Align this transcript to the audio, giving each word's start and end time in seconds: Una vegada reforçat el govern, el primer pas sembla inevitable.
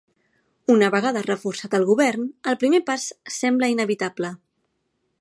Una 0.75 0.89
vegada 0.95 1.21
reforçat 1.27 1.77
el 1.79 1.87
govern, 1.91 2.25
el 2.53 2.59
primer 2.65 2.83
pas 2.91 3.07
sembla 3.39 3.71
inevitable. 3.77 4.35